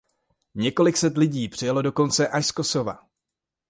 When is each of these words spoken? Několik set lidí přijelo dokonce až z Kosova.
Několik 0.55 0.97
set 0.97 1.17
lidí 1.17 1.49
přijelo 1.49 1.81
dokonce 1.81 2.27
až 2.27 2.45
z 2.45 2.51
Kosova. 2.51 2.99